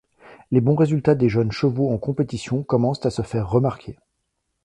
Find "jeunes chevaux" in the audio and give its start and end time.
1.29-1.91